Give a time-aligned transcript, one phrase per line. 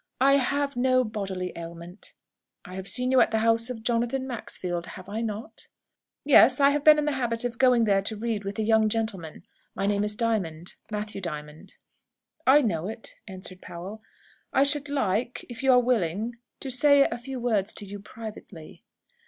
[0.19, 2.15] "I have no bodily ailment.
[2.65, 5.67] I have seen you at the house of Jonathan Maxfield, have I not?"
[6.25, 8.89] "Yes; I have been in the habit of going there to read with a young
[8.89, 9.45] gentleman.
[9.75, 11.75] My name is Diamond Matthew Diamond."
[12.47, 14.01] "I know it," answered Powell.
[14.51, 18.81] "I should like, if you are willing, to say a few words to you privately."